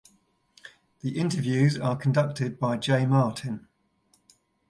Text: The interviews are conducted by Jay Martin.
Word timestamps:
The 1.01 1.19
interviews 1.19 1.77
are 1.77 1.95
conducted 1.95 2.57
by 2.59 2.77
Jay 2.77 3.05
Martin. 3.05 3.67